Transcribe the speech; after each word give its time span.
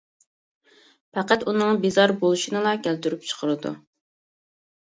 پەقەت 1.17 1.45
ئۇنىڭ 1.51 1.81
بىزار 1.83 2.13
بولۇشىنىلا 2.23 2.73
كەلتۈرۈپ 2.89 3.29
چىقىرىدۇ. 3.33 3.75